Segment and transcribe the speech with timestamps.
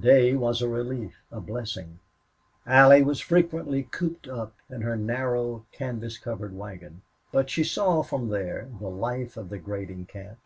[0.00, 1.98] Day was a relief, a blessing.
[2.64, 8.28] Allie was frequently cooped up in her narrow canvas covered wagon, but she saw from
[8.28, 10.38] there the life of the grading camp.